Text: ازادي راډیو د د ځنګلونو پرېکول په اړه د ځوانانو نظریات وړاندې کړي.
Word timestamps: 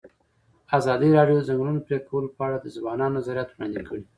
ازادي 0.77 1.09
راډیو 1.17 1.37
د 1.39 1.41
د 1.43 1.47
ځنګلونو 1.49 1.83
پرېکول 1.87 2.25
په 2.35 2.41
اړه 2.47 2.57
د 2.59 2.67
ځوانانو 2.75 3.15
نظریات 3.17 3.49
وړاندې 3.51 3.79
کړي. 3.87 4.03